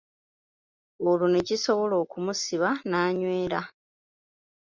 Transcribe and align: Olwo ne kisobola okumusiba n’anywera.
Olwo 1.09 1.25
ne 1.29 1.41
kisobola 1.47 1.95
okumusiba 2.03 2.69
n’anywera. 2.89 3.61